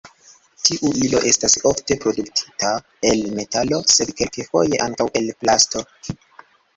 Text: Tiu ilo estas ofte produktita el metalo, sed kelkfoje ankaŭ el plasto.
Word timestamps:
Tiu 0.67 0.91
ilo 1.07 1.19
estas 1.31 1.57
ofte 1.71 1.97
produktita 2.05 2.71
el 3.09 3.21
metalo, 3.41 3.79
sed 3.97 4.15
kelkfoje 4.23 4.81
ankaŭ 4.87 5.07
el 5.21 5.29
plasto. 5.43 5.83